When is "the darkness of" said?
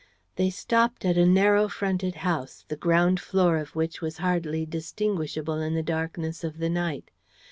5.75-6.57